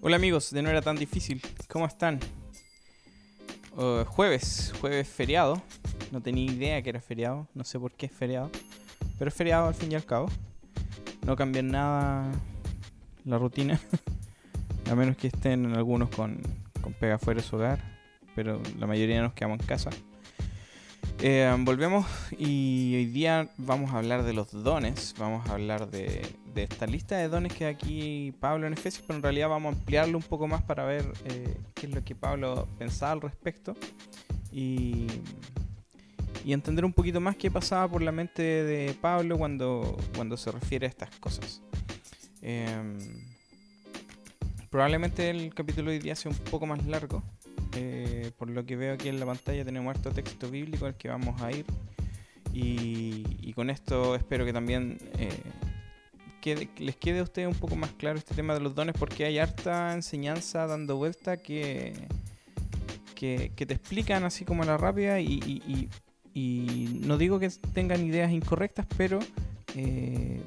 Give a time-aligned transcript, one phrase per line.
[0.00, 1.42] Hola amigos, de no era tan difícil.
[1.68, 2.20] ¿Cómo están?
[3.76, 5.60] Uh, jueves, jueves feriado.
[6.12, 7.48] No tenía idea que era feriado.
[7.52, 8.48] No sé por qué es feriado.
[9.18, 10.28] Pero es feriado al fin y al cabo.
[11.26, 12.30] No cambia nada
[13.24, 13.80] la rutina.
[14.88, 16.42] A menos que estén algunos con,
[16.80, 17.80] con pega fuera de su hogar.
[18.36, 19.90] Pero la mayoría nos quedamos en casa.
[21.20, 22.06] Eh, volvemos
[22.38, 27.16] y hoy día vamos a hablar de los dones, vamos a hablar de, esta lista
[27.16, 30.46] de dones que aquí Pablo en Efesios, pero en realidad vamos a ampliarlo un poco
[30.46, 33.76] más para ver eh, qué es lo que Pablo pensaba al respecto
[34.52, 35.06] y,
[36.46, 40.86] entender un poquito más qué pasaba por la mente de Pablo cuando, cuando se refiere
[40.86, 41.60] a estas cosas.
[42.40, 42.96] Em,
[44.70, 47.22] probablemente el capítulo hoy día sea un poco más largo,
[47.80, 51.08] eh, por lo que veo aquí en la pantalla tenemos este texto bíblico al que
[51.08, 51.64] vamos a ir.
[52.52, 55.30] Y, con esto espero que también eh,
[56.78, 59.38] les quede a ustedes un poco más claro este tema de los dones, porque hay
[59.38, 61.92] harta enseñanza dando vuelta que,
[63.14, 65.20] que, te explican así como a la rápida.
[65.20, 65.88] Y,
[66.34, 69.18] no digo que tengan ideas incorrectas, pero
[69.74, 70.40] eh,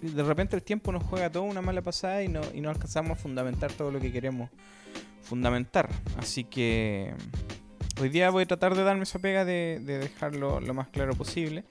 [0.00, 3.12] de repente el tiempo nos juega toda una mala pasada y no, y no alcanzamos
[3.12, 4.50] a fundamentar todo lo que queremos
[5.24, 5.88] fundamentar.
[6.18, 7.14] Así que
[8.00, 11.64] hoy día voy a tratar de darme esa pega de, dejarlo lo más claro posible.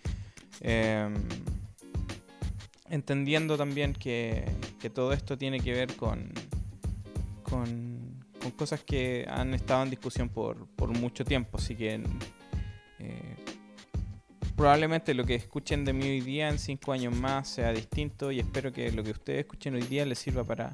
[0.61, 1.13] Em,
[2.89, 4.45] entendiendo también que,
[4.93, 6.31] todo esto tiene que ver con,
[7.43, 8.21] con,
[8.57, 10.57] cosas que han estado en discusión por,
[10.89, 11.57] mucho tiempo.
[11.57, 12.01] Así que
[12.99, 13.35] eh,
[14.55, 18.39] probablemente lo que escuchen de mí hoy día en cinco años más sea distinto y
[18.39, 20.73] espero que lo que ustedes escuchen hoy día les sirva para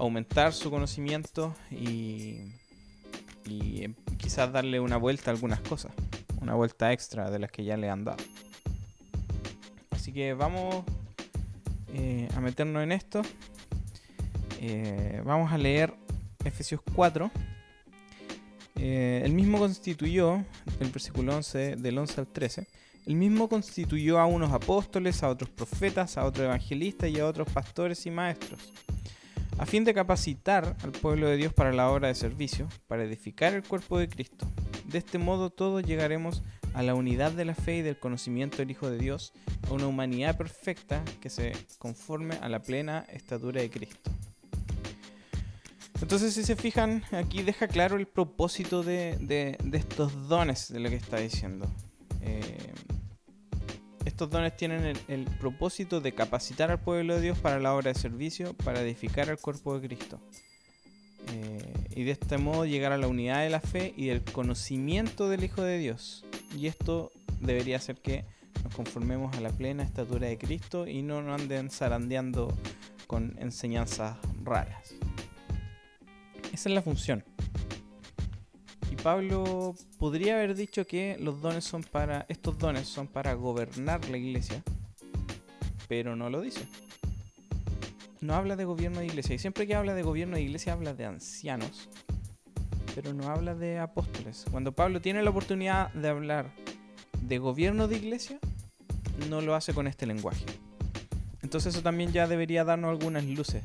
[0.00, 2.38] aumentar su conocimiento y,
[3.44, 5.92] y quizás darle una vuelta a algunas cosas,
[6.40, 8.24] una vuelta extra de las que ya le han dado.
[9.90, 10.84] Así que vamos
[11.94, 13.20] eh, a meternos en esto.
[14.60, 15.92] Eh, vamos a leer
[16.44, 17.30] Efesios 4.
[18.76, 20.42] Eh, el mismo constituyó,
[20.80, 22.66] el versículo 11, del 11 al 13,
[23.06, 27.50] el mismo constituyó a unos apóstoles, a otros profetas, a otros evangelistas y a otros
[27.50, 28.72] pastores y maestros
[29.60, 33.52] a fin de capacitar al pueblo de Dios para la obra de servicio, para edificar
[33.52, 34.50] el cuerpo de Cristo.
[34.86, 38.70] De este modo todos llegaremos a la unidad de la fe y del conocimiento del
[38.70, 39.34] Hijo de Dios,
[39.68, 44.10] a una humanidad perfecta que se conforme a la plena estatura de Cristo.
[46.00, 50.96] Entonces, si se fijan, aquí deja claro el propósito de, estos dones de lo que
[50.96, 51.70] está diciendo.
[52.22, 52.72] Eh,
[54.20, 57.98] estos dones tienen el, propósito de capacitar al pueblo de Dios para la obra de
[57.98, 60.20] servicio, para edificar el cuerpo de Cristo.
[61.32, 65.30] Eh, y de este modo llegar a la unidad de la fe y del conocimiento
[65.30, 66.26] del Hijo de Dios.
[66.54, 68.26] Y esto debería hacer que
[68.62, 72.54] nos conformemos a la plena estatura de Cristo y no nos anden zarandeando
[73.06, 74.96] con enseñanzas raras.
[76.52, 77.24] Esa es la función.
[78.96, 82.26] Pablo podría haber dicho que los dones son para.
[82.28, 84.62] estos dones son para gobernar la iglesia.
[85.88, 86.66] Pero no lo dice.
[88.20, 89.34] No habla de gobierno de iglesia.
[89.34, 91.88] Y siempre que habla de gobierno de iglesia habla de ancianos.
[92.94, 94.44] Pero no habla de apóstoles.
[94.50, 96.50] Cuando Pablo tiene la oportunidad de hablar
[97.22, 98.38] de gobierno de iglesia,
[99.28, 100.44] no lo hace con este lenguaje.
[101.42, 103.62] Entonces eso también ya debería darnos algunas luces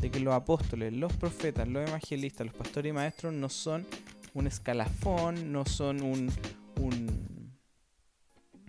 [0.00, 3.86] de que los apóstoles, los profetas, los evangelistas, los pastores y maestros no son
[4.36, 6.30] un escalafón, no son un,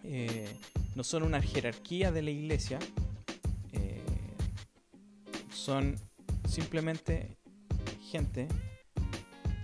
[0.02, 0.50] eh,
[0.96, 2.80] no son una jerarquía de la iglesia,
[3.74, 4.02] eh,
[5.52, 5.98] son
[6.48, 7.38] simplemente
[8.10, 8.48] gente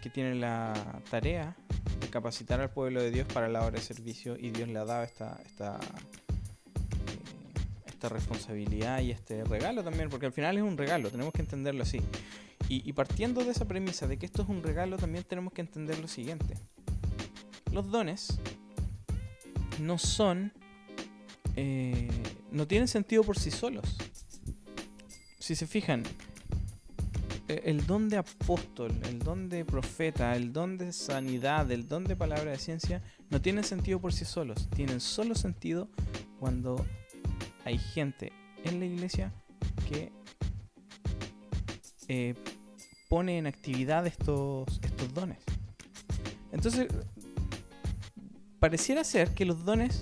[0.02, 0.74] que tiene la
[1.09, 1.56] tarea
[2.02, 4.85] de capacitar al pueblo de Dios para la obra de servicio y Dios le ha
[4.85, 7.53] dado esta, esta, eh,
[7.85, 11.84] esta responsabilidad y este regalo también, porque al final es un regalo, tenemos que entenderlo
[11.84, 12.02] así.
[12.75, 16.00] Y, partiendo de esa premisa de que esto es un regalo, también tenemos que entender
[16.00, 16.56] lo siguiente.
[17.72, 18.39] Los dones
[19.79, 20.51] no son...
[21.56, 22.09] Eh,
[22.52, 23.96] no tienen sentido por sí solos.
[25.37, 26.02] Si se fijan,
[27.47, 32.05] e, el don de apóstol, el don de profeta, el don de sanidad, el don
[32.05, 34.67] de palabra de ciencia, no tienen sentido por sí solos.
[34.76, 35.90] Tienen solo sentido
[36.40, 36.84] cuando
[37.66, 38.34] hay gente
[38.64, 39.31] en la iglesia
[39.87, 40.11] que
[42.08, 42.34] eh,
[43.14, 45.38] pone en actividad estos, estos dones.
[46.52, 46.88] Entonces,
[48.58, 50.02] pareciera ser que los dones,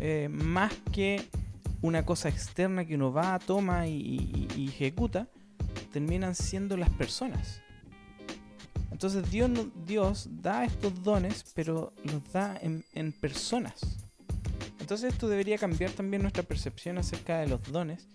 [0.00, 1.30] eh, más que
[1.80, 5.28] una cosa externa que uno va, toma y, ejecuta,
[5.94, 7.62] terminan siendo las personas.
[8.90, 9.50] Entonces Dios,
[9.86, 13.80] Dios da estos dones, pero los da en, personas.
[14.78, 18.06] Entonces esto debería cambiar también nuestra percepción acerca de los dones,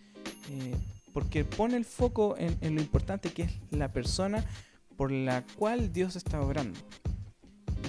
[0.52, 0.76] eh,
[1.18, 4.46] porque pone el foco en, en lo importante que es la persona
[4.98, 6.80] por la cual Dios está obrando.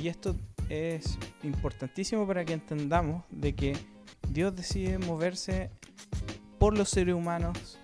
[0.02, 0.34] Y esto
[0.70, 3.76] es importantísimo para que entendamos de que
[4.30, 5.68] Dios decide moverse
[6.58, 7.78] por los seres humanos.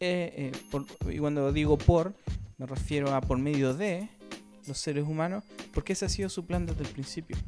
[0.00, 2.12] Eh, eh, y cuando digo por,
[2.58, 4.06] me refiero a por medio de
[4.66, 7.38] los seres humanos, porque ese ha sido su plan desde el principio.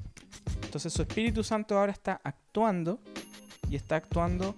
[0.62, 2.98] Entonces su Espíritu Santo ahora está actuando
[3.68, 4.54] y está actuando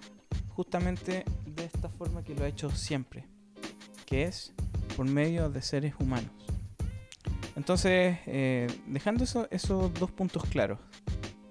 [0.50, 1.24] justamente
[1.54, 3.26] de esta forma que lo ha hecho siempre,
[4.06, 4.52] que es
[4.96, 6.30] por medio de seres humanos.
[7.56, 10.78] Entonces, eh, dejando esos dos puntos claros,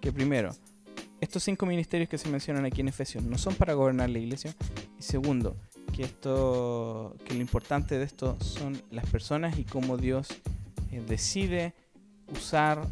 [0.02, 0.52] que primero,
[1.22, 4.54] estos cinco ministerios que se mencionan aquí en Efesios no son para gobernar la iglesia,
[5.00, 5.56] y segundo,
[5.94, 10.28] que esto, que lo importante de esto son las personas y cómo Dios
[10.92, 11.74] eh, decide
[12.28, 12.86] usar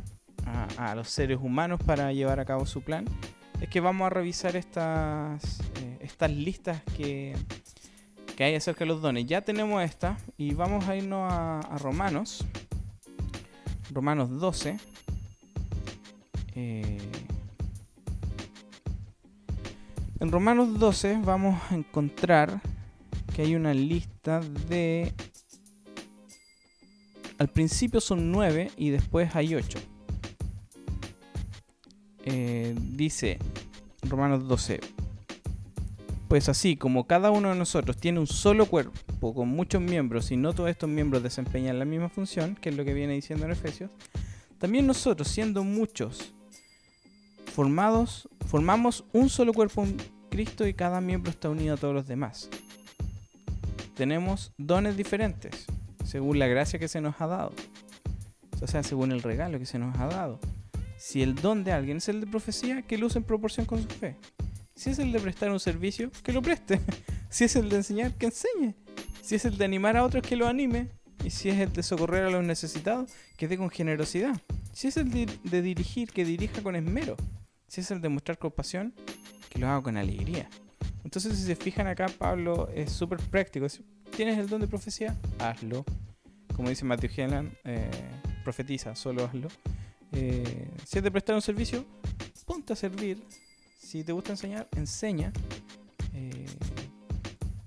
[0.77, 3.05] a, los seres humanos para llevar a cabo su plan,
[3.59, 5.59] es que vamos a revisar estas,
[6.01, 7.35] estas listas que,
[8.35, 9.25] que hay acerca de los dones.
[9.25, 12.45] Ya tenemos esta y vamos a irnos a Romanos.
[13.91, 14.79] Romanos 12.
[16.55, 16.97] Eh,
[20.19, 22.61] en Romanos 12 vamos a encontrar
[23.33, 24.39] que hay una lista
[24.69, 25.13] de...
[27.37, 29.79] Al principio son 9 y después hay 8.
[32.25, 33.39] Eh, dice
[34.03, 34.79] Romanos 12.
[36.31, 40.37] Pues así como cada uno de nosotros tiene un solo cuerpo con muchos miembros y
[40.37, 43.51] no todos estos miembros desempeñan la misma función, que es lo que viene diciendo en
[43.51, 43.91] Efesios,
[44.57, 46.33] también nosotros, siendo muchos,
[47.53, 49.97] formados, formamos un solo cuerpo en
[50.29, 52.49] Cristo y cada miembro está unido a todos los demás.
[53.97, 55.65] Tenemos dones diferentes,
[56.05, 57.51] según la gracia que se nos ha dado.
[58.61, 60.39] O sea, según el regalo que se nos ha dado.
[60.97, 63.89] Si el don de alguien es el de profecía, que lo en proporción con su
[63.89, 64.15] fe.
[64.81, 66.81] Si es el de prestar un servicio, que lo preste.
[67.29, 68.73] Si es el de enseñar, que enseñe.
[69.21, 70.89] Si es el de animar a otros, que lo anime.
[71.23, 74.41] Y si es el de socorrer a los necesitados, que dé con generosidad.
[74.73, 77.15] Si es el de, dirigir, que dirija con esmero.
[77.67, 78.91] Si es el de mostrar compasión,
[79.51, 80.49] que lo haga con alegría.
[81.03, 83.69] Entonces, si se fijan acá, Pablo es súper práctico.
[83.69, 83.85] Si
[84.17, 85.85] tienes el don de profecía, hazlo.
[86.55, 87.91] Como dice Matthew Hennan, eh,
[88.43, 89.47] profetiza, solo hazlo.
[90.11, 91.85] Eh, si es de prestar un servicio,
[92.47, 93.23] ponte a servir
[93.91, 95.33] si te gusta enseñar, enseña.
[96.13, 96.45] Eh,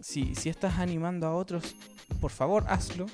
[0.00, 1.76] si, estás animando a otros,
[2.18, 3.04] por favor, hazlo.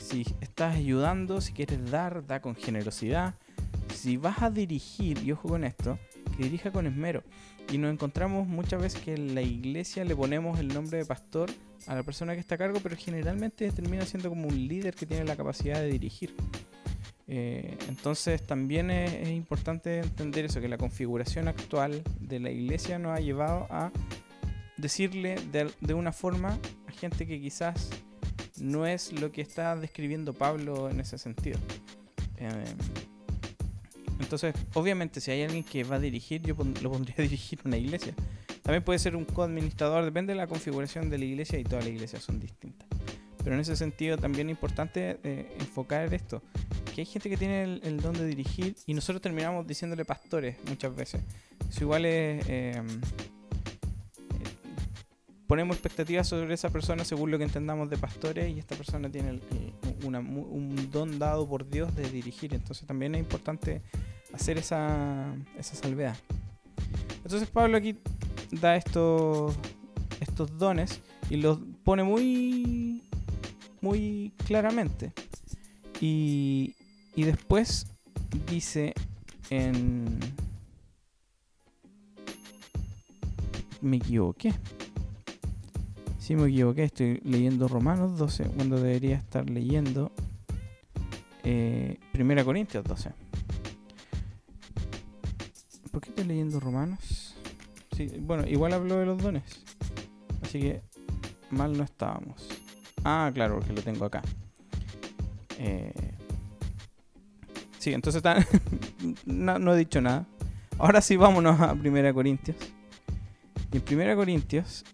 [0.00, 3.34] Si estás ayudando, si quieres dar, da con generosidad.
[3.94, 5.96] Si vas a dirigir, y ojo con esto,
[6.36, 7.22] que dirija con esmero.
[7.70, 11.52] Y nos encontramos muchas veces que en la iglesia le ponemos el nombre de pastor
[11.86, 15.06] a la persona que está a cargo, pero generalmente termina siendo como un líder que
[15.06, 16.34] tiene la capacidad de dirigir.
[17.30, 23.16] Eh, entonces también es, importante entender eso, que la configuración actual de la iglesia nos
[23.16, 23.92] ha llevado a
[24.78, 27.90] decirle de, una forma a gente que quizás
[28.58, 31.58] no es lo que está describiendo Pablo en ese sentido.
[32.38, 32.48] Eh,
[34.20, 37.76] entonces, obviamente, si hay alguien que va a dirigir, yo lo pondría a dirigir una
[37.76, 38.14] iglesia.
[38.62, 41.92] También puede ser un co-administrador, depende de la configuración de la iglesia y todas las
[41.92, 42.88] iglesias son distintas.
[43.42, 46.42] Pero en ese sentido también es importante eh, enfocar esto
[47.00, 51.22] hay gente que tiene el, don de dirigir y nosotros terminamos diciéndole pastores muchas veces.
[51.68, 52.46] Eso igual es...
[52.48, 52.82] Eh, eh,
[55.46, 59.40] ponemos expectativas sobre esa persona según lo que entendamos de pastores y esta persona tiene
[60.04, 62.54] un don dado por Dios de dirigir.
[62.54, 63.82] Entonces también es importante
[64.32, 66.16] hacer esa, esa salvedad.
[67.22, 67.96] Entonces Pablo aquí
[68.50, 69.54] da estos,
[70.20, 71.00] estos dones
[71.30, 73.02] y los pone muy,
[73.80, 75.12] muy claramente.
[76.00, 76.74] Y,
[77.18, 77.88] y después
[78.48, 78.94] dice
[79.50, 80.20] en...
[83.80, 84.54] Me equivoqué.
[86.20, 86.84] Sí, me equivoqué.
[86.84, 90.12] Estoy leyendo Romanos 12 cuando debería estar leyendo
[91.42, 93.10] eh, Primera Corintios 12.
[95.90, 97.34] ¿Por qué estoy leyendo Romanos?
[97.96, 99.64] Sí, bueno, igual hablo de los dones.
[100.40, 100.82] Así que
[101.50, 102.46] mal no estábamos.
[103.02, 104.22] Ah, claro, porque lo tengo acá.
[105.58, 106.07] Eh,
[107.94, 108.22] Entonces
[109.26, 110.26] no, he dicho nada.
[110.78, 112.56] Ahora sí, vámonos a Primera Corintios.
[113.72, 114.84] Y en Primera Corintios,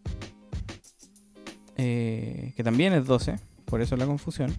[1.76, 4.54] eh, que también es 12, por eso la confusión,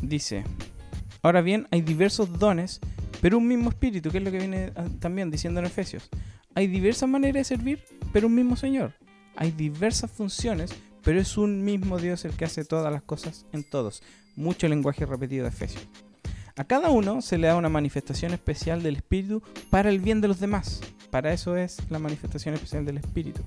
[0.00, 0.44] dice,
[1.22, 2.80] ahora bien, hay diversos dones,
[3.20, 6.08] pero un mismo espíritu, que es lo que viene ah, también diciendo en Efesios.
[6.54, 8.94] Hay diversas maneras de servir, pero un mismo Señor.
[9.36, 13.64] Hay diversas funciones, pero es un mismo Dios el que hace todas las cosas en
[13.64, 14.02] todos.
[14.36, 15.86] Mucho lenguaje repetido de Efesios.
[16.56, 20.28] A cada uno se le da una manifestación especial del Espíritu para el bien de
[20.28, 20.80] los demás.
[21.10, 23.42] Para eso es la manifestación especial del Espíritu.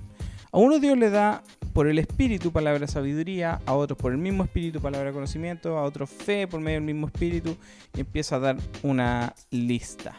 [0.52, 1.44] A uno Dios le da
[1.74, 6.10] por el espíritu palabra sabiduría, a otros por el mismo espíritu palabra conocimiento, a otros
[6.10, 7.58] fe por medio del mismo espíritu,
[7.94, 10.16] y empieza a dar una lista.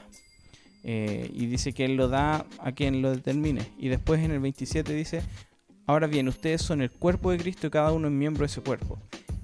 [0.85, 3.63] Eh, y dice que Él lo da a quien lo determine.
[3.79, 5.23] Y después en el 27 dice,
[5.87, 8.61] ahora bien, ustedes son el cuerpo de Cristo y cada uno es miembro de ese
[8.61, 8.99] cuerpo.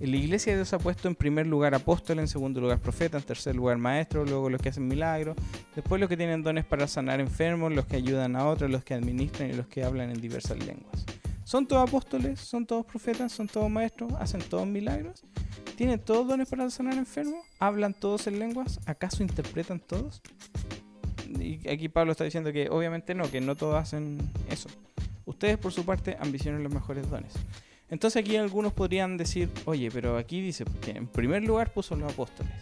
[0.06, 3.54] La iglesia Dios ha puesto en primer lugar apóstoles, en segundo lugar profetas, en tercer
[3.54, 5.36] lugar maestros, luego los que hacen milagros,
[5.76, 8.94] después los que tienen dones para sanar enfermos, los que ayudan a otros, los que
[8.94, 11.06] administran y los que hablan en diversas lenguas.
[11.44, 12.40] ¿Son todos apóstoles?
[12.40, 13.30] ¿Son todos profetas?
[13.30, 14.12] ¿Son todos maestros?
[14.18, 15.22] ¿Hacen todos milagros?
[15.76, 17.44] ¿Tienen todos dones para sanar enfermos?
[17.60, 18.80] ¿Hablan todos en lenguas?
[18.86, 20.20] ¿Acaso interpretan todos?
[21.38, 24.18] Y aquí Pablo está diciendo que obviamente no, que no todos hacen
[24.50, 24.68] eso.
[25.26, 27.34] Ustedes por su parte ambicionan los mejores dones.
[27.92, 31.98] Entonces aquí algunos podrían decir, oye, pero aquí dice que en primer lugar puso a
[31.98, 32.54] los apóstoles,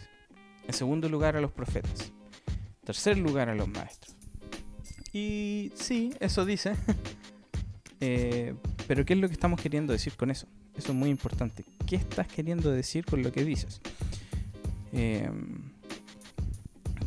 [0.66, 2.12] en segundo lugar a los profetas,
[2.48, 4.16] en tercer lugar a los maestros.
[5.12, 6.72] Y sí, eso dice,
[8.00, 8.54] eh,
[8.88, 10.48] pero ¿qué es lo que estamos queriendo decir con eso?
[10.76, 11.64] Eso es muy importante.
[11.86, 13.80] ¿Qué estás queriendo decir con lo que dices?
[14.92, 15.70] Em,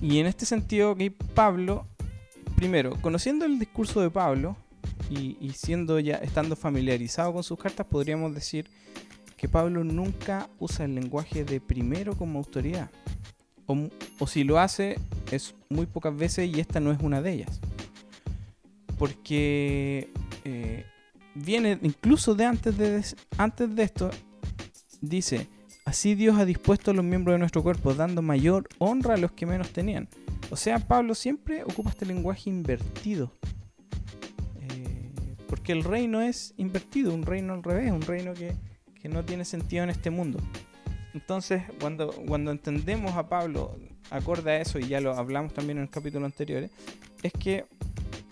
[0.01, 1.87] y en este sentido, aquí Pablo,
[2.55, 4.55] primero, conociendo el discurso de Pablo,
[5.09, 8.69] y, siendo ya, estando familiarizado con sus cartas, podríamos decir
[9.37, 12.89] que Pablo nunca usa el lenguaje de primero como autoridad.
[13.65, 14.97] O, si lo hace,
[15.31, 17.59] es muy pocas veces y esta no es una de ellas.
[18.97, 20.09] Porque
[20.45, 20.85] eh,
[21.35, 23.03] viene incluso de antes de,
[23.37, 24.11] antes de esto,
[25.01, 25.47] dice,
[25.85, 29.31] así Dios ha dispuesto a los miembros de nuestro cuerpo, dando mayor honra a los
[29.31, 30.07] que menos tenían.
[30.49, 33.31] O sea, Pablo siempre ocupa este lenguaje invertido
[35.63, 38.53] porque el reino es invertido, un reino al revés, un reino que,
[39.07, 40.39] no tiene sentido en este mundo.
[41.13, 43.77] Entonces, cuando, cuando entendemos a Pablo
[44.09, 46.69] acorde a eso, y ya lo hablamos también en el capítulo anterior,
[47.21, 47.63] es que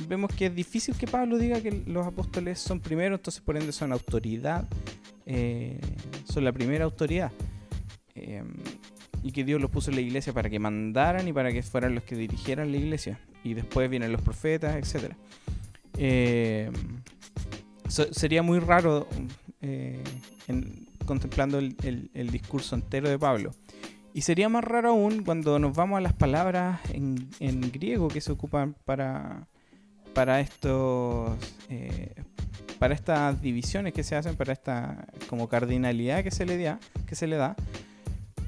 [0.10, 3.72] vemos que es difícil que Pablo diga que los apóstoles son primero, entonces por ende
[3.72, 4.68] son autoridad,
[5.26, 5.80] eh,
[6.26, 7.32] son la primera autoridad.
[8.16, 8.44] Eh,
[9.24, 11.96] y que Dios los puso en la iglesia para que mandaran y para que fueran
[11.96, 13.22] los que dirigieran la iglesia.
[13.42, 15.14] Y después vienen los profetas, etc.
[15.98, 16.70] Eh,
[17.92, 19.08] sería muy raro
[19.62, 20.04] eh,
[21.06, 23.52] contemplando el, discurso entero de Pablo.
[24.14, 28.32] Y sería más raro aún cuando nos vamos a las palabras en, griego que se
[28.32, 29.48] ocupan para,
[30.14, 31.38] para estos
[31.70, 32.14] eh,
[32.78, 37.16] para estas divisiones que se hacen, para esta como cardinalidad que se le da, que
[37.16, 37.56] se le da.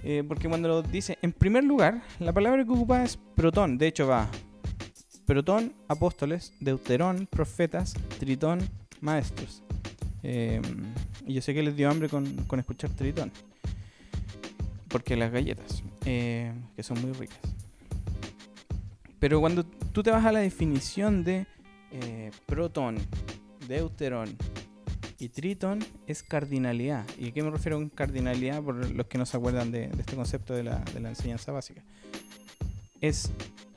[0.04, 3.88] Eh, porque cuando lo dice, en primer lugar, la palabra que ocupa es protón, de
[3.88, 4.28] hecho va
[5.26, 8.60] protón, apóstoles, deuterón, profetas, tritón,
[9.04, 9.62] maestros.
[10.24, 10.62] Em,
[11.28, 12.26] y yo sé que les dio hambre con,
[12.58, 13.32] escuchar Tritón.
[14.88, 17.40] Porque las galletas, eh, que son muy ricas.
[19.20, 21.46] Pero cuando tú te vas a la definición de
[21.92, 22.98] eh, protón,
[23.68, 24.36] deuterón
[25.18, 27.06] y tritón, es cardinalidad.
[27.18, 28.62] ¿Y a qué me refiero con cardinalidad?
[28.62, 31.82] Por los que no se acuerdan de, este concepto de la, de la enseñanza básica.
[33.00, 33.32] Es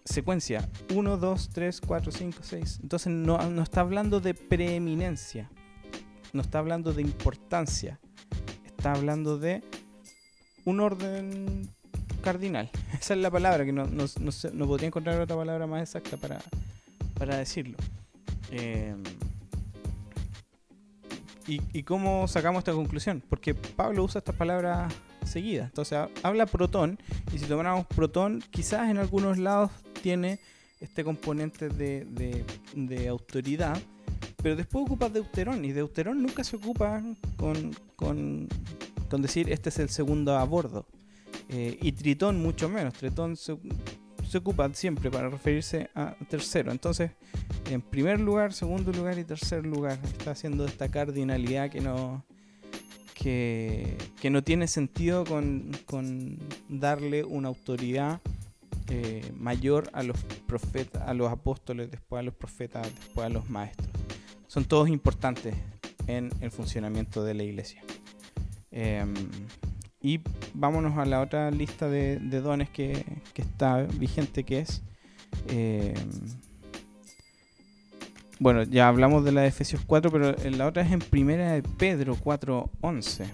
[0.07, 2.79] secuencia 1, 2, 3, 4, 5, 6.
[2.83, 5.51] Entonces no, no, está hablando de preeminencia,
[6.33, 7.99] no está hablando de importancia,
[8.65, 9.63] está hablando de
[10.65, 11.69] un orden
[12.23, 12.71] cardinal.
[13.01, 14.05] Esa es la palabra, que no, no,
[14.53, 16.41] no, podría encontrar otra palabra más exacta para,
[17.19, 17.77] para decirlo.
[18.53, 18.95] Eh,
[21.49, 23.23] ¿y, ¿Y cómo sacamos esta conclusión?
[23.29, 24.95] Porque Pablo usa estas palabras
[25.27, 25.67] seguidas.
[25.67, 26.99] Entonces habla protón
[27.33, 29.71] y si tomamos protón, quizás en algunos lados
[30.03, 30.39] tiene
[30.81, 33.81] este componente de, autoridad,
[34.43, 37.03] pero después ocupa Deuterón y Deuterón nunca se ocupa
[37.37, 38.49] con, con,
[39.19, 40.87] decir este es el segundo a bordo.
[41.49, 43.57] Eh, y Tritón mucho menos, Tritón se,
[44.37, 46.73] ocupa siempre para referirse a tercero.
[46.73, 47.13] Entonces,
[47.71, 52.25] en primer lugar, segundo lugar y tercer lugar, está haciendo esta cardinalidad que no,
[53.15, 53.97] que,
[54.31, 56.39] no tiene sentido con, con
[56.69, 58.21] darle una autoridad
[58.89, 60.17] eh, mayor a los
[60.47, 63.89] profetas, a los apóstoles, después a los profetas, después a los maestros.
[64.47, 65.55] Son todos importantes
[66.07, 67.83] en el funcionamiento de la iglesia.
[68.71, 69.15] Em,
[70.01, 70.21] y
[70.55, 74.83] vámonos a la otra lista de, dones que, está vigente, que es...
[75.49, 75.95] Em,
[78.39, 81.63] bueno, ya hablamos de la de Efesios 4, pero la otra es en primera de
[81.63, 83.27] Pedro 4.11.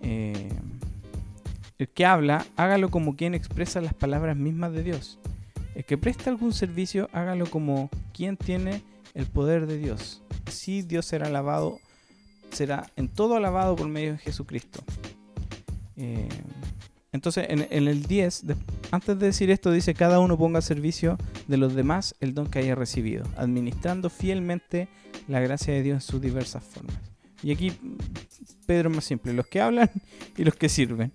[0.00, 0.48] Eh,
[1.84, 5.18] el que habla, hágalo como quien expresa las palabras mismas de Dios.
[5.74, 10.22] El que presta algún servicio, hágalo como quien tiene el poder de Dios.
[10.46, 11.78] Así Dios será alabado,
[12.50, 14.82] será en todo alabado por medio de Jesucristo.
[15.98, 16.26] Eh,
[17.12, 18.44] entonces, en, el 10,
[18.90, 22.46] antes de decir esto, dice, cada uno ponga al servicio de los demás el don
[22.46, 24.88] que haya recibido, administrando fielmente
[25.28, 26.96] la gracia de Dios en sus diversas formas.
[27.42, 27.72] Y aquí
[28.64, 29.90] Pedro es más simple, los que hablan
[30.38, 31.12] y los que sirven.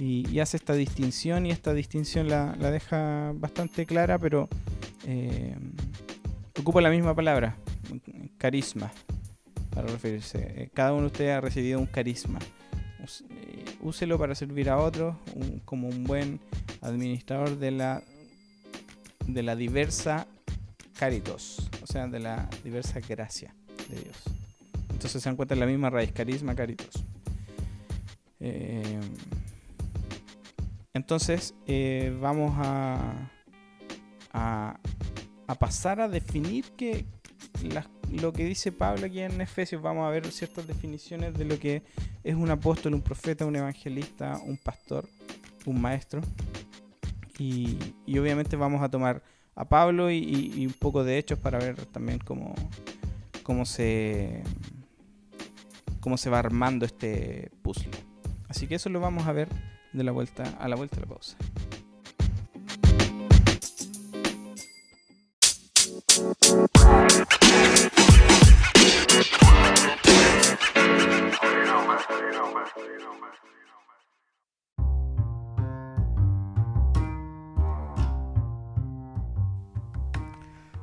[0.00, 4.48] Y, hace esta distinción y esta distinción la, deja bastante clara, pero
[5.06, 5.56] eh,
[6.58, 7.56] ocupa la misma palabra,
[8.38, 8.92] carisma,
[9.70, 10.38] para referirse.
[10.56, 12.40] Eh, cada uno de ustedes ha recibido un carisma
[13.84, 15.14] úselo para servir a otros
[15.64, 16.40] como un buen
[16.80, 18.02] administrador de la,
[19.26, 20.26] de la diversa
[20.98, 23.54] caritos, o sea, de la diversa gracia
[23.88, 24.16] de Dios.
[24.90, 27.04] Entonces se encuentra en la misma raíz, carisma, caritos.
[28.40, 29.00] Eh,
[31.04, 33.30] entonces eh, vamos a,
[34.32, 34.78] a,
[35.58, 37.04] pasar a definir que
[38.10, 41.82] lo que dice Pablo aquí en Efesios, vamos a ver ciertas definiciones de lo que
[42.22, 45.06] es un apóstol, un profeta, un evangelista, un pastor,
[45.66, 46.22] un maestro.
[47.38, 47.76] Y,
[48.18, 49.22] obviamente vamos a tomar
[49.56, 52.54] a Pablo y, un poco de hechos para ver también cómo,
[53.42, 54.42] cómo, se,
[56.00, 57.90] cómo se va armando este puzzle.
[58.48, 61.06] Así que eso lo vamos a ver de la vuelta a la vuelta de la
[61.08, 61.36] pausa.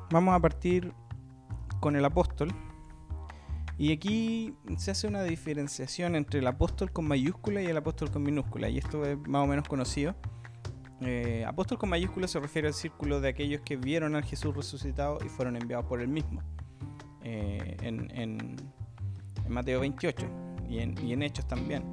[0.09, 0.93] Vamos a partir
[1.79, 2.53] con el apóstol.
[3.77, 8.23] Y aquí se hace una diferenciación entre el apóstol con mayúscula y el apóstol con
[8.23, 8.69] minúscula.
[8.69, 10.15] Y esto es más o menos conocido.
[11.01, 15.17] Eh, apóstol con mayúscula se refiere al círculo de aquellos que vieron al Jesús resucitado
[15.25, 16.41] y fueron enviados por él mismo.
[17.23, 18.55] Eh, en,
[19.49, 20.27] Mateo 28
[20.69, 21.83] y en, Hechos también.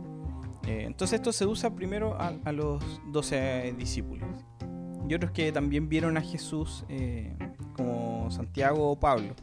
[0.67, 4.29] Eh, entonces esto se usa primero a, los 12 discípulos.
[5.09, 6.85] Y otros que también vieron a Jesús
[7.75, 9.35] como Santiago o Pablo.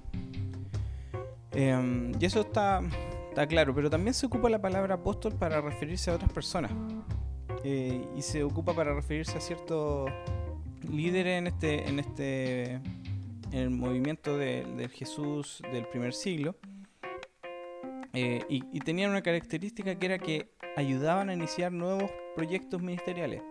[1.55, 2.81] Em, y eso está,
[3.47, 6.71] claro, pero también se ocupa la palabra apóstol para referirse a otras personas.
[7.63, 10.11] Eh, y se ocupa para referirse a ciertos
[10.91, 12.81] líderes en este, en este
[13.51, 16.55] en el movimiento del Jesús del primer siglo.
[18.13, 23.41] Eh, y, y tenían una característica que era que ayudaban a iniciar nuevos proyectos ministeriales.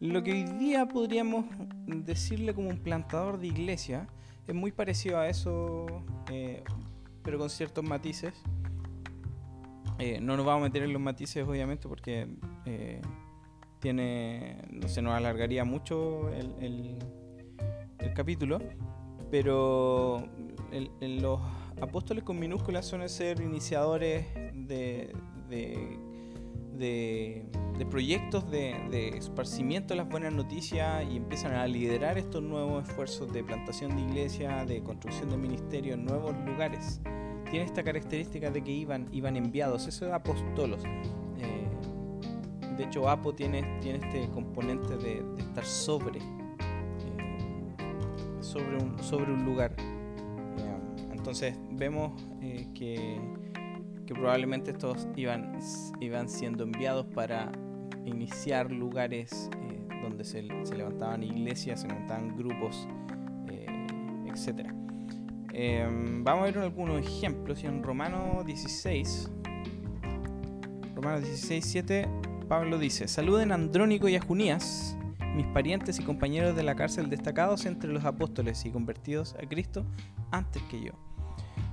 [0.00, 1.46] Lo que hoy día podríamos
[1.86, 4.06] decirle como un plantador de iglesia
[4.46, 5.86] es muy parecido a eso,
[6.30, 6.62] eh,
[7.28, 8.32] pero con ciertos matices.
[9.98, 12.26] Eh, no nos vamos a meter en los matices, obviamente, porque
[12.64, 13.02] eh,
[13.80, 16.96] tiene, no se nos alargaría mucho el,
[17.98, 18.60] el, capítulo,
[19.30, 20.26] pero
[21.02, 21.40] los
[21.82, 25.12] apóstoles con minúsculas suelen ser iniciadores de
[25.48, 25.98] de,
[27.90, 33.42] proyectos de, esparcimiento de las buenas noticias y empiezan a liderar estos nuevos esfuerzos de
[33.42, 37.00] plantación de iglesia, de construcción de ministerio en nuevos lugares.
[37.50, 40.82] Tiene esta característica de que iban, iban enviados, eso es apostolos.
[41.38, 46.24] Eh, de hecho, Apo tiene, tiene este componente de, estar sobre, eh,
[48.40, 49.74] sobre, un, sobre un lugar.
[49.78, 52.12] Eh, entonces vemos
[52.74, 53.18] que
[54.08, 55.58] que probablemente estos iban,
[56.00, 57.52] iban siendo enviados para
[58.06, 62.88] iniciar lugares eh, donde se, levantaban iglesias, se levantaban grupos,
[63.50, 63.66] eh,
[64.28, 64.66] etc.
[65.52, 67.62] Em, vamos a ver algunos ejemplos.
[67.64, 69.30] En Romano 16,
[70.96, 72.08] Romanos 16, 7,
[72.48, 74.96] Pablo dice, saluden a Andrónico y a Junías,
[75.36, 79.84] mis parientes y compañeros de la cárcel destacados entre los apóstoles y convertidos a Cristo
[80.30, 80.92] antes que yo.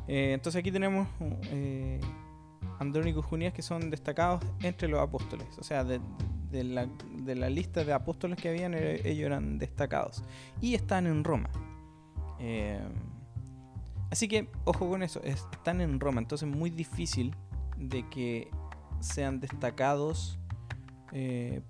[0.09, 1.07] Eh, entonces aquí tenemos
[2.79, 5.47] Andrónico y Junías que son destacados entre los apóstoles.
[5.57, 5.99] O sea, de,
[6.63, 10.23] la, lista de apóstoles que habían, eh, ellos eran destacados.
[10.61, 11.49] Y están en Roma.
[12.39, 12.79] Eh,
[14.11, 16.21] así que, ojo con eso, están en Roma.
[16.21, 17.35] Entonces es muy difícil
[17.77, 18.49] de que
[18.99, 20.39] sean destacados
[21.11, 21.61] eh,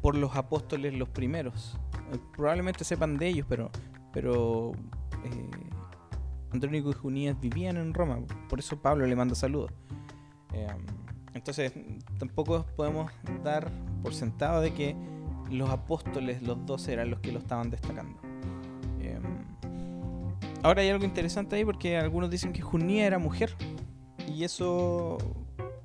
[0.00, 1.78] por los apóstoles los primeros.
[2.36, 3.70] probablemente sepan de ellos, pero,
[4.12, 4.72] pero
[6.52, 8.20] Andrónico y Junías vivían en Roma.
[8.48, 9.72] Por eso Pablo le manda saludos.
[10.52, 10.86] Em,
[11.34, 11.72] entonces,
[12.18, 13.10] tampoco podemos
[13.42, 13.70] dar
[14.02, 14.96] por sentado de que
[15.50, 18.18] los apóstoles, los dos, eran los que lo estaban destacando.
[19.00, 19.22] Em,
[20.62, 23.54] ahora hay algo interesante ahí porque algunos dicen que Junía era mujer
[24.28, 25.18] y eso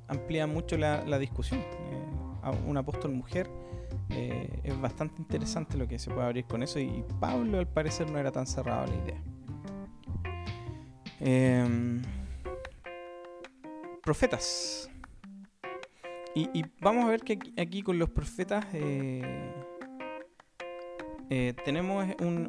[0.07, 1.59] amplía mucho la, discusión.
[1.59, 3.49] Eh, un apóstol mujer
[4.09, 8.09] eh, es bastante interesante lo que se puede abrir con eso y Pablo al parecer
[8.09, 9.21] no era tan cerrado a la idea.
[14.07, 14.89] Profetas.
[16.33, 19.53] y, vamos a ver que aquí, con los profetas eh,
[21.29, 22.47] eh, tenemos un,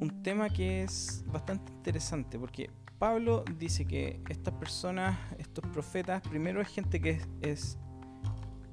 [0.00, 6.60] un, tema que es bastante interesante, porque Pablo dice que estas personas, estos profetas, primero
[6.60, 7.78] es gente que es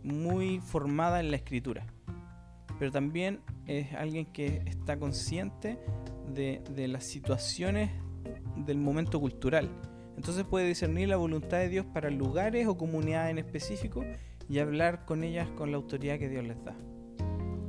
[0.02, 1.86] muy formada en la escritura,
[2.80, 5.78] pero también es alguien que está consciente
[6.34, 7.92] de, de las situaciones
[8.56, 9.70] del momento cultural.
[10.26, 14.04] Entonces puede discernir la voluntad de Dios para lugares o comunidades en específico
[14.50, 16.76] y hablar con ellas con la autoridad que Dios les da.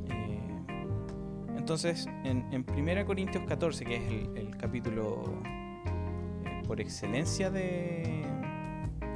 [0.09, 0.65] Eh,
[1.59, 4.03] entonces, en, en 1 Corintios 14, que es
[4.37, 5.23] el, capítulo
[6.47, 8.25] eh, por excelencia de,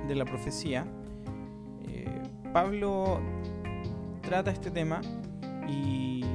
[0.06, 0.86] la profecía,
[1.88, 2.20] eh,
[2.52, 3.22] Pablo
[4.20, 5.00] trata este tema
[5.66, 6.26] y,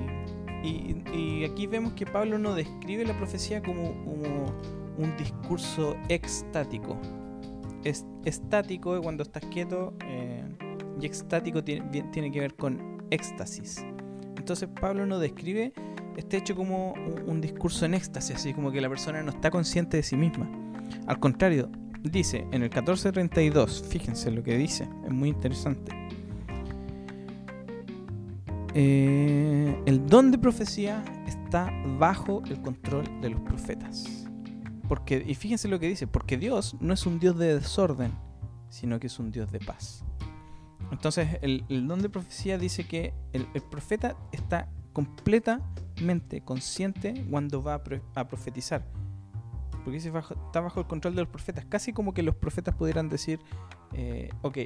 [0.63, 4.45] y, aquí vemos que Pablo no describe la profecía como, como
[4.97, 5.34] un discurso
[6.09, 6.97] extático.
[7.83, 10.43] Es, estático es cuando estás quieto eh,
[10.99, 13.85] y extático tiene, tiene, que ver con éxtasis.
[14.37, 15.73] Entonces Pablo no describe
[16.17, 16.93] este hecho como
[17.27, 20.49] un, discurso en éxtasis, así como que la persona no está consciente de sí misma.
[21.07, 21.69] Al contrario,
[22.03, 25.91] dice en el 1432, fíjense lo que dice, es muy interesante.
[28.73, 34.24] Eh, el don de profecía está bajo el control de los profetas.
[34.87, 38.13] Porque, y fíjense lo que dice, porque Dios no es un Dios de desorden,
[38.69, 40.03] sino que es un Dios de paz.
[40.91, 47.81] Entonces, el, don de profecía dice que el, profeta está completamente consciente cuando va
[48.15, 48.85] a, profetizar.
[49.71, 50.11] Porque dice,
[50.45, 51.65] está bajo el control de los profetas.
[51.65, 53.39] Casi como que los profetas pudieran decir,
[53.93, 54.57] eh, ok,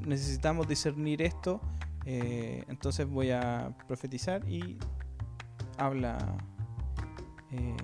[0.00, 1.60] necesitamos discernir esto,
[2.04, 4.78] eh, entonces voy a profetizar y
[5.76, 6.18] habla.
[7.50, 7.76] Eh,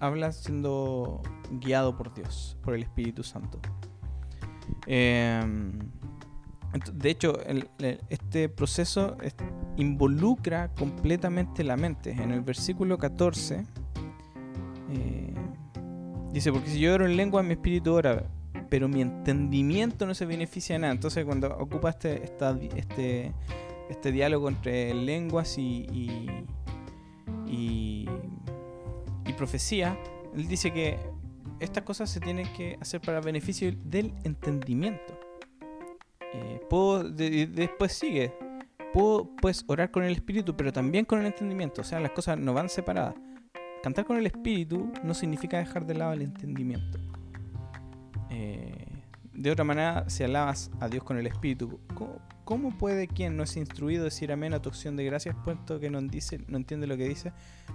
[0.00, 3.58] habla siendo guiado por Dios, por el Espíritu Santo.
[4.86, 5.78] Em,
[6.92, 7.38] de hecho,
[8.08, 9.16] este proceso
[9.76, 12.10] involucra completamente la mente.
[12.10, 13.64] En el versículo 14
[14.90, 15.34] eh,
[16.32, 18.24] dice, porque si yo oro en lengua, mi espíritu ora,
[18.68, 20.92] pero mi entendimiento no se beneficia de nada.
[20.92, 22.24] Entonces, cuando ocupa este,
[22.76, 23.32] este,
[23.88, 25.86] este diálogo entre lenguas y,
[27.46, 28.06] y
[29.36, 29.98] profecía,
[30.34, 30.98] él dice que
[31.60, 35.18] estas cosas se tienen que hacer para beneficio del entendimiento.
[36.34, 38.32] Eh, puedo, después sigue,
[38.92, 41.80] puedo pues orar con el espíritu, pero también con el entendimiento.
[41.80, 43.14] O sea, las cosas no van separadas.
[43.82, 46.98] Cantar con el espíritu no significa dejar de lado el entendimiento.
[48.30, 48.85] Eh,
[49.36, 51.78] de otra manera, si alabas a Dios con el espíritu,
[52.44, 55.90] ¿cómo, puede quien no es instruido decir amén a tu acción de gracias, puesto que
[55.90, 57.32] no, dice, no entiende lo que dice?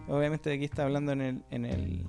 [0.08, 2.06] Obviamente aquí está hablando en el, en el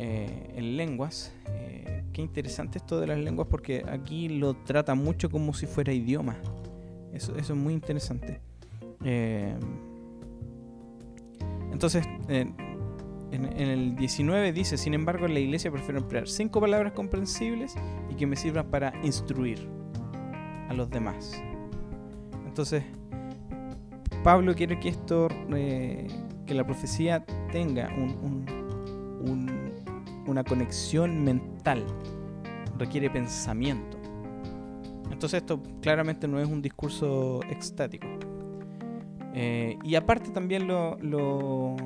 [0.00, 1.32] eh, en lenguas.
[1.48, 5.92] Eh, qué interesante esto de las lenguas porque aquí lo trata mucho como si fuera
[5.92, 6.36] idioma.
[7.12, 8.40] Eso, eso es muy interesante.
[9.04, 9.56] Eh,
[11.72, 12.06] entonces,
[13.30, 17.74] en, el 19 dice, sin embargo, en la iglesia prefiero emplear cinco palabras comprensibles
[18.10, 19.68] y que me sirvan para instruir
[20.68, 21.42] a los demás.
[22.46, 22.82] Entonces,
[24.24, 27.90] Pablo quiere que esto que la profecía tenga
[30.26, 31.84] una conexión mental,
[32.78, 33.98] requiere pensamiento.
[35.10, 38.06] Entonces esto claramente no es un discurso extático.
[39.34, 41.76] Eh, y aparte también lo,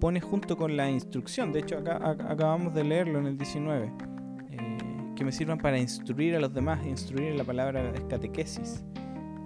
[0.00, 1.52] pone junto con la instrucción.
[1.52, 3.92] De hecho, acá, acabamos de leerlo en el 19.
[4.50, 4.78] Eh,
[5.16, 6.84] que me sirvan para instruir a los demás.
[6.86, 8.84] Instruir la palabra es catequesis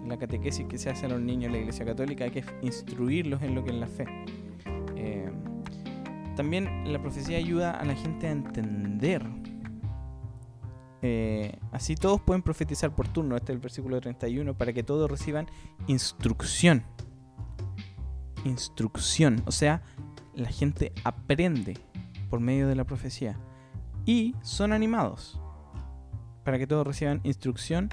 [0.08, 3.42] la catequesis que se hace a los niños en la Iglesia Católica, hay que instruirlos
[3.42, 4.06] en lo que es la fe.
[4.96, 5.30] Eh,
[6.36, 9.24] también la profecía ayuda a la gente a entender.
[11.02, 15.10] Eh, así todos pueden profetizar por turno, este es el versículo 31, para que todos
[15.10, 15.46] reciban
[15.86, 16.84] instrucción.
[18.46, 19.82] Instrucción, o sea,
[20.34, 21.78] la gente aprende
[22.30, 23.38] por medio de la profecía
[24.04, 25.40] y son animados
[26.44, 27.88] para que todos reciban instrucción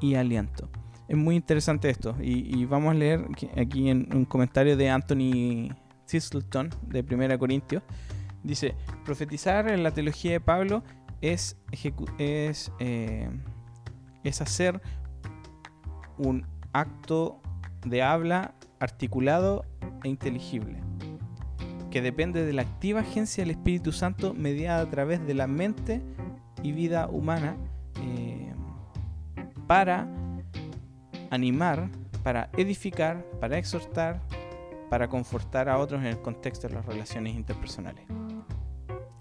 [0.00, 0.70] y aliento
[1.10, 2.14] es muy interesante esto.
[2.22, 3.26] Y, vamos a leer
[3.56, 5.74] aquí en un comentario de Anthony
[6.06, 7.82] Thistleton de 1 Corintios.
[8.44, 10.84] Dice, profetizar en la teología de Pablo
[11.20, 11.56] es,
[12.18, 13.28] es, eh,
[14.22, 14.80] es hacer
[16.16, 17.42] un acto
[17.84, 19.64] de habla articulado
[20.02, 20.80] e inteligible,
[21.90, 26.02] que depende de la activa agencia del Espíritu Santo mediada a través de la mente
[26.62, 27.56] y vida humana
[28.02, 28.52] eh,
[29.66, 30.08] para
[31.30, 31.88] animar,
[32.22, 34.20] para edificar, para exhortar,
[34.88, 38.04] para confortar a otros en el contexto de las relaciones interpersonales.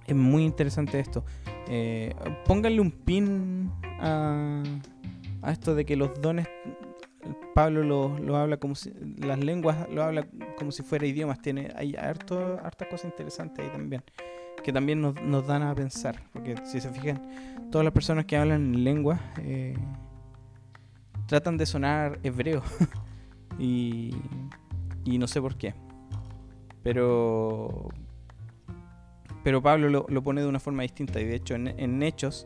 [0.08, 1.24] Es muy interesante esto.
[1.68, 4.64] Eh, pónganle un pin a,
[5.44, 6.48] a esto de que los dones,
[7.54, 10.28] Pablo lo, habla como si, las lenguas lo habla
[10.58, 14.04] como si fuera idiomas, tiene, hay hartas cosas interesantes ahí también,
[14.64, 18.38] que también nos, nos, dan a pensar, porque si se fijan, todas las personas que
[18.38, 19.76] hablan en lengua eh,
[21.28, 22.64] tratan de sonar hebreo,
[23.60, 24.16] y,
[25.04, 25.74] y no sé por qué,
[26.84, 27.90] pero
[29.44, 31.20] pero Pablo lo, pone de una forma distinta.
[31.20, 32.46] Y de hecho en, Hechos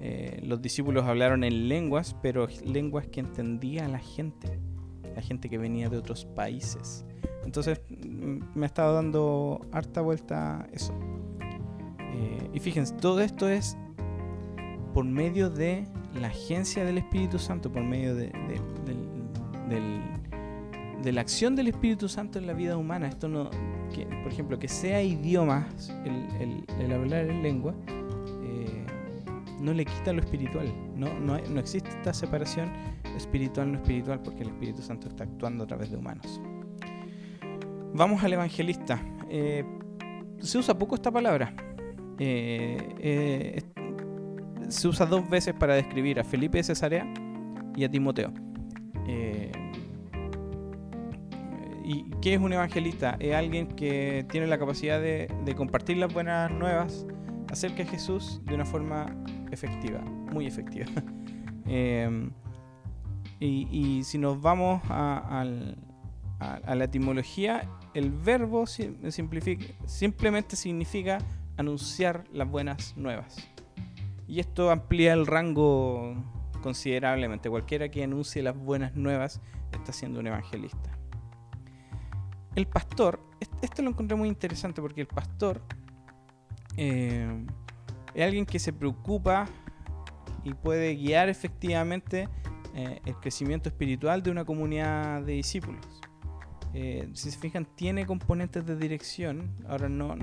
[0.00, 4.58] eh, los discípulos hablaron en lenguas, pero lenguas que entendía la gente,
[5.14, 7.04] la gente que venía de otros países.
[7.44, 10.98] Entonces mm, me ha estado dando harta vuelta eso.
[12.14, 13.76] Eh, y fíjense, todo esto es
[14.94, 15.86] por medio de
[16.18, 18.32] la agencia del Espíritu Santo, por medio de,
[21.04, 23.08] la acción del Espíritu Santo en la vida humana.
[23.08, 23.50] Esto no,
[23.94, 27.74] que, por ejemplo, que sea idiomas, el, hablar en lengua,
[29.60, 30.72] no le quita lo espiritual.
[30.94, 32.72] No, no, no existe esta separación
[33.16, 36.40] espiritual no espiritual porque el Espíritu Santo está actuando a través de humanos.
[37.94, 39.00] Vamos al evangelista.
[39.28, 39.64] Eh,
[40.38, 41.54] se usa poco esta palabra.
[42.18, 43.62] Eh,
[44.68, 47.12] se usa dos veces para describir a Felipe de Cesarea
[47.76, 48.32] y a Timoteo.
[51.92, 53.16] ¿Y qué es un evangelista?
[53.18, 57.04] Es alguien que tiene la capacidad de, compartir las buenas nuevas
[57.50, 59.06] acerca de Jesús de una forma
[59.50, 60.86] efectiva, muy efectiva.
[61.72, 62.32] Em,
[63.38, 71.18] y, si nos vamos a, la etimología, el verbo simplemente significa
[71.56, 73.48] anunciar las buenas nuevas.
[74.26, 76.16] Y esto amplía el rango
[76.60, 77.48] considerablemente.
[77.48, 80.90] Cualquiera que anuncie las buenas nuevas está siendo un evangelista
[82.56, 83.20] el pastor,
[83.62, 85.62] esto lo encontré muy interesante porque el pastor
[86.76, 87.46] eh,
[88.14, 89.46] es alguien que se preocupa
[90.44, 92.28] y puede guiar efectivamente
[92.74, 95.84] eh, el crecimiento espiritual de una comunidad de discípulos.
[96.72, 99.50] Eh, si se fijan, tiene componentes de dirección.
[99.68, 100.16] Ahora no,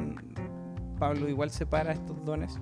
[0.97, 2.57] Pablo igual separa estos dones,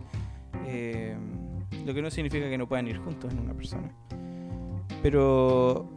[1.86, 3.92] lo que no significa que no puedan ir juntos en una persona.
[5.04, 5.88] Pero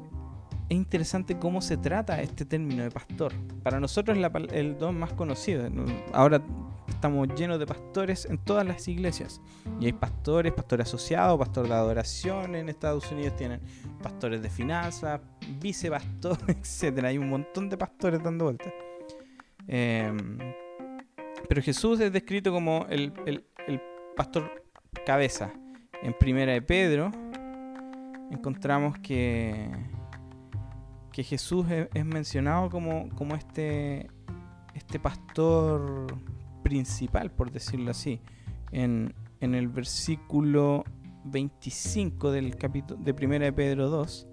[0.69, 3.33] es interesante cómo se trata este término de pastor.
[3.63, 5.67] Para nosotros es el don más conocido.
[6.13, 6.43] Ahora
[6.99, 9.41] estamos llenos de pastores en todas las iglesias.
[9.81, 12.55] Y hay pastores, pastor asociado, pastor de adoración.
[12.55, 13.61] En Estados Unidos tienen
[14.03, 15.21] pastores de finanzas,
[15.61, 17.05] vicepastor, etc.
[17.05, 18.73] Hay un montón de pastores dando vueltas.
[19.67, 20.39] Em,
[21.49, 23.81] pero Jesús es descrito como el, el
[24.17, 24.65] pastor
[25.07, 25.53] cabeza.
[26.03, 27.11] En Primera de Pedro
[28.31, 29.71] encontramos que
[31.19, 34.09] que Jesús es, mencionado como, como este,
[34.75, 36.07] este pastor
[36.69, 38.21] principal, por decirlo así,
[38.73, 40.85] en, el versículo
[41.25, 44.29] 25 del capítulo de 1 de Pedro 2.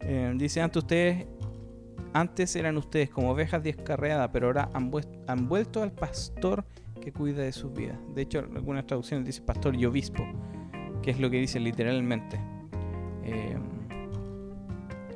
[0.00, 1.26] Eh, dice, antes ustedes,
[2.12, 6.64] antes eran ustedes como ovejas descarriadas, pero ahora han, vuelto al pastor
[7.00, 7.98] que cuida de sus vidas.
[8.14, 10.24] De hecho, algunas traducciones dice pastor y obispo,
[11.02, 12.38] que es lo que dice literalmente.
[13.24, 13.56] Eh,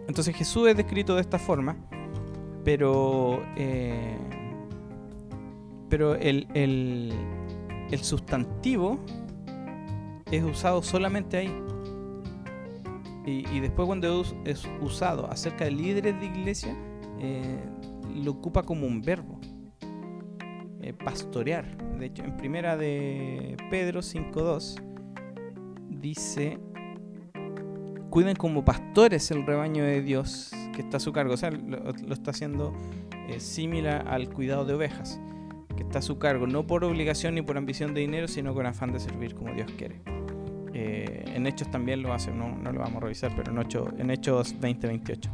[0.08, 1.76] entonces Jesús es descrito de esta forma,
[2.64, 4.39] pero, eh,
[5.90, 7.12] pero el,
[8.00, 8.98] sustantivo
[10.30, 11.52] es usado solamente ahí.
[13.26, 16.76] Y, después cuando es usado acerca de líderes de iglesia,
[17.20, 17.60] eh,
[18.14, 19.38] lo ocupa como un verbo.
[20.82, 21.66] Eh, pastorear.
[21.98, 24.82] De hecho, en primera de Pedro 5.2
[26.00, 26.58] dice
[28.10, 31.34] cuiden como pastores el rebaño de Dios que está a su cargo.
[31.34, 32.74] O sea, lo, está haciendo
[33.28, 35.20] eh, similar al cuidado de ovejas,
[35.80, 38.92] está a su cargo, no por obligación ni por ambición de dinero, sino con afán
[38.92, 40.00] de servir como Dios quiere.
[40.72, 44.10] Eh, en Hechos también lo hace, no, no, lo vamos a revisar, pero en, en
[44.10, 45.30] Hechos 20-28.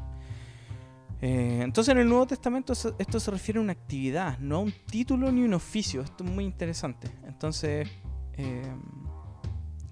[1.22, 4.74] Eh, entonces en el Nuevo Testamento esto se refiere a una actividad, no a un
[4.90, 6.02] título ni un oficio.
[6.02, 7.08] Esto es muy interesante.
[7.26, 7.88] Entonces,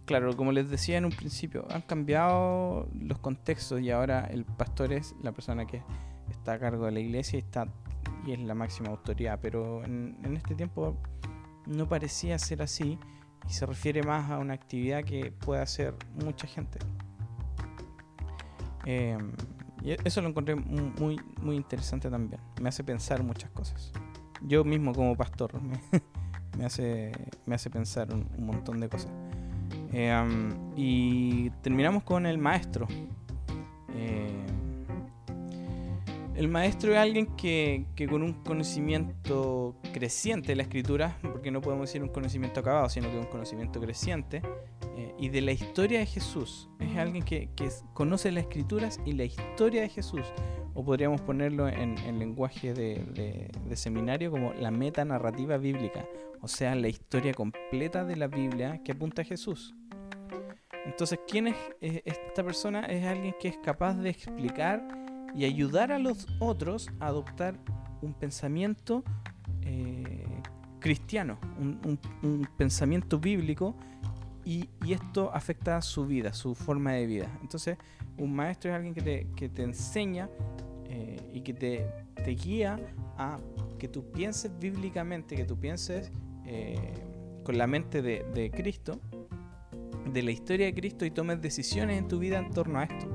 [0.04, 4.92] claro, como les decía en un principio, han cambiado los contextos y ahora el pastor
[4.92, 5.82] es la persona que
[6.30, 7.68] está a cargo de la iglesia y, está,
[8.26, 10.96] y es la máxima autoridad, pero en, este tiempo
[11.66, 12.98] no parecía ser así
[13.48, 16.78] y se refiere más a una actividad que puede hacer mucha gente.
[18.86, 19.32] Em,
[19.82, 22.40] y eso lo encontré muy, muy interesante también.
[22.60, 23.92] Me hace pensar muchas cosas.
[24.42, 25.52] Yo mismo como pastor
[26.58, 27.12] me, hace,
[27.46, 29.10] me hace pensar un montón de cosas.
[29.92, 32.86] Eh, y terminamos con el maestro.
[33.94, 34.46] Eh,
[36.36, 41.88] el maestro es alguien que, con un conocimiento creciente de la escritura, porque no podemos
[41.88, 44.42] decir un conocimiento acabado, sino que un conocimiento creciente,
[44.96, 46.68] eh, y de la historia de Jesús.
[46.80, 47.50] Es alguien que,
[47.92, 50.22] conoce las escrituras y la historia de Jesús.
[50.74, 56.04] O podríamos ponerlo en, lenguaje de, seminario como la meta narrativa bíblica.
[56.40, 59.72] O sea, la historia completa de la Biblia que apunta a Jesús.
[60.84, 62.80] Entonces, ¿quién es esta persona?
[62.86, 65.03] Es alguien que es capaz de explicar
[65.34, 67.58] y ayudar a los otros a adoptar
[68.02, 69.02] un pensamiento
[69.62, 70.24] eh,
[70.78, 73.74] cristiano, un, pensamiento bíblico
[74.44, 77.38] y, esto afecta su vida, su forma de vida.
[77.40, 77.78] Entonces,
[78.18, 80.28] un maestro es alguien que te, que te enseña
[80.84, 81.86] eh, y que te,
[82.22, 82.78] te, guía
[83.16, 83.38] a
[83.78, 86.12] que tú pienses bíblicamente, que tú pienses
[86.44, 86.76] eh,
[87.42, 89.00] con la mente de, Cristo,
[90.12, 93.08] de la historia de Cristo y tomes decisiones en tu vida en torno a esto.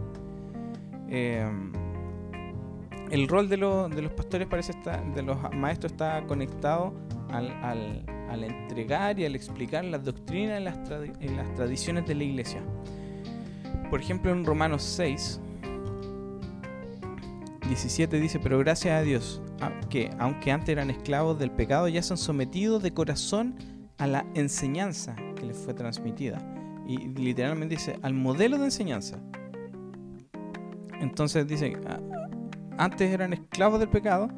[3.12, 6.93] El rol de, los pastores parece estar, de los maestros está conectado
[7.32, 10.78] al, entregar y al explicar las doctrinas y las,
[11.32, 12.62] las tradiciones de la iglesia.
[13.89, 15.41] Por ejemplo, en Romanos 6,
[17.67, 19.41] 17 dice, pero gracias a Dios,
[19.89, 23.56] que aunque antes eran esclavos del pecado, ya se han sometido de corazón
[23.98, 26.39] a la enseñanza que les fue transmitida.
[26.88, 29.19] Y literalmente dice, al modelo de enseñanza.
[31.00, 31.78] Entonces dice,
[32.80, 34.30] antes eran esclavos del pecado,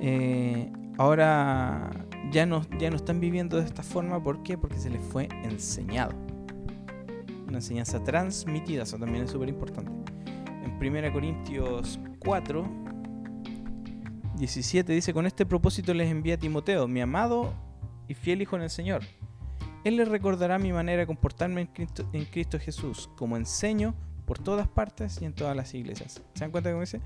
[0.00, 1.90] eh, ahora
[2.32, 4.22] ya no, ya no están viviendo de esta forma.
[4.22, 4.58] ¿Por qué?
[4.58, 6.12] Porque se les fue enseñado.
[7.46, 9.92] Una enseñanza transmitida, eso también es súper importante.
[10.64, 12.66] En 1 Corintios 4,
[14.38, 17.54] 17 dice, con este propósito les envía a Timoteo, mi amado
[18.08, 19.02] y fiel hijo en el Señor.
[19.84, 21.68] Él les recordará mi manera de comportarme
[22.12, 23.94] en Cristo, Jesús, como enseño
[24.26, 26.22] por todas partes y en todas las iglesias.
[26.34, 27.00] ¿Se dan cuenta cómo dice?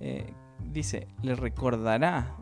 [0.00, 0.32] Eh,
[0.72, 2.36] dice, le recordará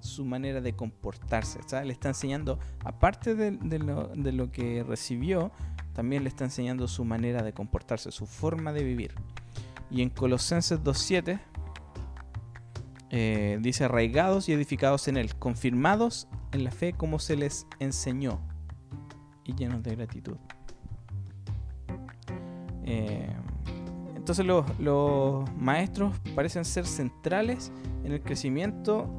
[0.00, 1.60] su manera de comportarse.
[1.84, 5.52] Le está enseñando, aparte de, lo, que recibió,
[5.92, 9.14] también le está enseñando su manera de comportarse, su forma de vivir.
[9.90, 11.40] Y en Colosenses 2.7
[13.10, 18.40] eh, dice, arraigados y edificados en él, confirmados en la fe como se les enseñó
[19.44, 20.36] y llenos de gratitud.
[22.84, 23.36] Eh,
[24.22, 27.72] entonces los, maestros parecen ser centrales
[28.04, 29.10] en el crecimiento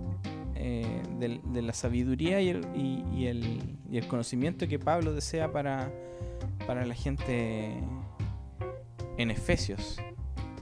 [0.56, 2.48] eh, de, la sabiduría y
[3.28, 5.92] el, conocimiento que Pablo desea para,
[6.66, 7.84] para la gente
[9.18, 10.00] en Efesios.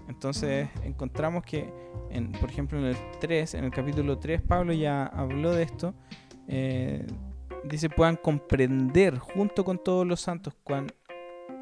[0.09, 1.71] Entonces encontramos que,
[2.09, 5.93] en, por ejemplo, en el 3, en el capítulo 3, Pablo ya habló de esto.
[6.47, 7.05] Eh,
[7.63, 10.87] dice, puedan comprender junto con todos los santos cuán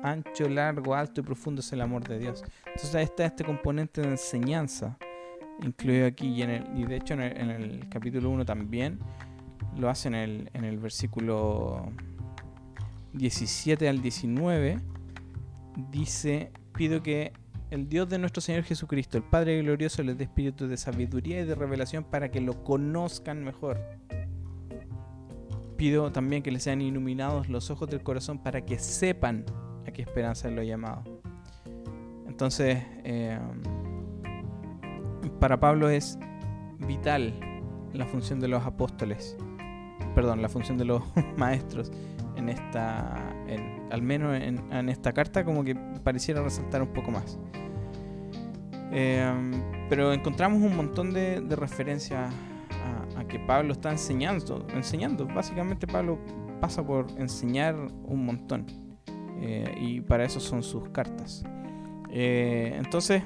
[0.04, 2.44] ancho, largo, alto y profundo es el amor de Dios.
[2.66, 4.98] Entonces ahí está este componente de enseñanza
[5.62, 9.00] incluido aquí y, en el, y de hecho en el, capítulo 1 también
[9.78, 11.92] lo hace en el, en el versículo
[13.14, 14.78] 17 al 19
[15.92, 17.34] dice pido que
[17.70, 21.46] el Dios de nuestro Señor Jesucristo, el Padre glorioso, les dé espíritu de sabiduría y
[21.46, 23.80] de revelación para que lo conozcan mejor.
[25.78, 29.46] Pido también que les sean iluminados los ojos del corazón para que sepan
[29.90, 31.04] a qué esperanza es lo llamado.
[32.28, 33.38] Entonces, eh,
[35.40, 36.18] para Pablo es
[36.88, 37.34] vital
[37.94, 39.36] la función de los apóstoles,
[40.16, 41.04] perdón, la función de los
[41.38, 41.92] maestros
[42.36, 43.34] en esta,
[43.92, 47.38] al menos en, esta carta, como que pareciera resaltar un poco más.
[48.92, 49.52] Em,
[49.90, 52.32] pero encontramos un montón de, referencias
[53.16, 55.28] a, que Pablo está enseñando, enseñando.
[55.28, 56.18] Básicamente Pablo
[56.60, 58.66] pasa por enseñar un montón.
[59.42, 61.44] Eh, y para eso son sus cartas.
[62.12, 63.24] Eh, entonces,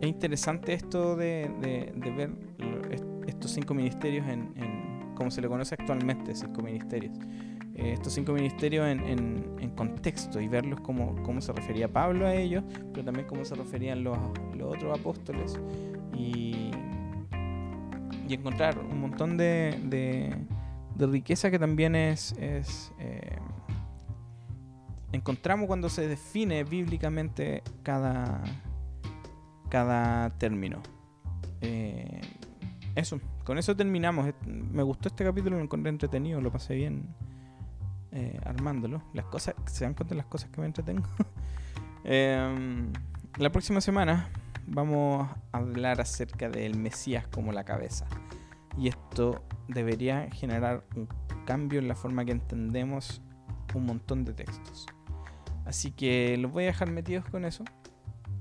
[0.00, 1.50] es interesante esto de,
[2.16, 2.30] ver
[3.26, 4.52] estos cinco ministerios en,
[5.14, 7.16] como se le conoce actualmente, cinco ministerios.
[7.74, 12.62] Eh, estos cinco ministerios en, contexto y verlos como, cómo se refería Pablo a ellos,
[12.92, 14.18] pero también cómo se referían los,
[14.62, 15.58] otros apóstoles
[16.14, 16.70] y,
[18.28, 20.36] encontrar un montón de,
[20.98, 22.34] riqueza que también es,
[25.12, 28.42] encontramos cuando se define bíblicamente cada,
[29.68, 30.82] cada término.
[31.60, 32.20] Eh,
[32.94, 34.32] eso, con eso terminamos.
[34.46, 37.14] Me gustó este capítulo, lo encontré entretenido, lo pasé bien
[38.12, 39.02] eh, armándolo.
[39.12, 41.06] Las cosas, se dan cuenta de las cosas que me entretengo.
[42.02, 42.90] Em,
[43.36, 44.30] la próxima semana
[44.66, 48.06] vamos a hablar acerca del Mesías como la cabeza.
[48.78, 51.08] Y esto debería generar un
[51.44, 53.20] cambio en la forma que entendemos
[53.74, 54.86] un montón de textos.
[55.70, 57.62] Así que los voy a dejar metidos con eso.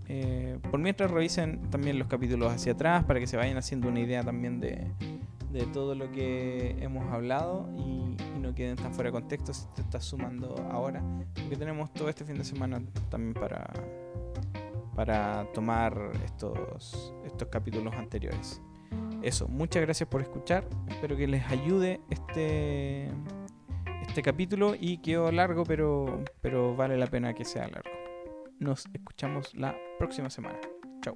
[0.08, 4.00] Eh, por mientras revisen también los capítulos hacia atrás para que se vayan haciendo una
[4.00, 4.92] idea también de,
[5.72, 10.06] todo lo que hemos hablado y, no queden tan fuera de contexto si te estás
[10.06, 11.04] sumando ahora,
[11.36, 13.72] porque tenemos todo este fin de semana también para,
[14.96, 18.60] para tomar estos, estos capítulos anteriores.
[19.22, 23.12] Eso, muchas gracias por escuchar, espero que les ayude este,
[24.10, 27.92] este capítulo y quedó largo, pero, pero vale la pena que sea largo.
[28.58, 30.60] Nos escuchamos la próxima semana.
[31.02, 31.16] Chao.